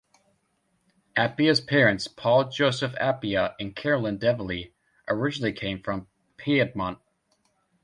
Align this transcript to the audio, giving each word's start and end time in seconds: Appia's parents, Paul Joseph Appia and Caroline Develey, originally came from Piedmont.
Appia's 1.15 1.61
parents, 1.61 2.07
Paul 2.07 2.49
Joseph 2.49 2.95
Appia 2.95 3.53
and 3.59 3.75
Caroline 3.75 4.17
Develey, 4.17 4.71
originally 5.07 5.53
came 5.53 5.83
from 5.83 6.07
Piedmont. 6.37 6.97